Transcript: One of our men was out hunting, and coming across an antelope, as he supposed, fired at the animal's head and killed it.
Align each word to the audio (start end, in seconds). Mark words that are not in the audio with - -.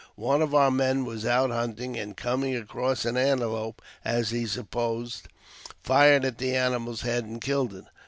One 0.15 0.41
of 0.41 0.55
our 0.55 0.71
men 0.71 1.05
was 1.05 1.27
out 1.27 1.51
hunting, 1.51 1.95
and 1.95 2.17
coming 2.17 2.55
across 2.55 3.05
an 3.05 3.17
antelope, 3.17 3.83
as 4.03 4.31
he 4.31 4.47
supposed, 4.47 5.27
fired 5.83 6.25
at 6.25 6.39
the 6.39 6.55
animal's 6.55 7.01
head 7.01 7.23
and 7.23 7.39
killed 7.39 7.71
it. 7.75 7.85